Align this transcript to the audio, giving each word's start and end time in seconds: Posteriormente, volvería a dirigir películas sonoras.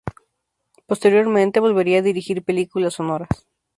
Posteriormente, 0.87 1.59
volvería 1.59 1.99
a 1.99 2.07
dirigir 2.09 2.43
películas 2.43 2.95
sonoras. 2.95 3.29